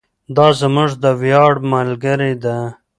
[0.35, 2.57] دا زموږ د ویاړ ملګرې ده.